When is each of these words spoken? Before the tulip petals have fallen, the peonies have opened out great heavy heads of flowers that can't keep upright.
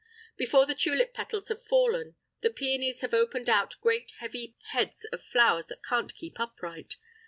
Before 0.35 0.65
the 0.65 0.73
tulip 0.73 1.13
petals 1.13 1.49
have 1.49 1.61
fallen, 1.61 2.15
the 2.41 2.49
peonies 2.49 3.01
have 3.01 3.13
opened 3.13 3.47
out 3.47 3.75
great 3.81 4.11
heavy 4.17 4.55
heads 4.71 5.05
of 5.13 5.21
flowers 5.23 5.67
that 5.67 5.83
can't 5.85 6.15
keep 6.15 6.39
upright. 6.39 6.95